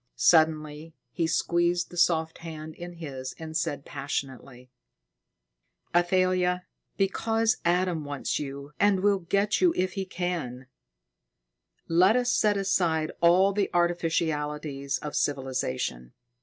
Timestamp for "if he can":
9.77-10.65